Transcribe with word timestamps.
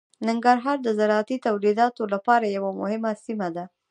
ننګرهار 0.27 0.77
د 0.83 0.87
زراعتي 0.99 1.37
تولیداتو 1.47 2.03
لپاره 2.13 2.45
یوه 2.57 2.71
مهمه 2.81 3.11
سیمه 3.25 3.49
ده. 3.55 3.65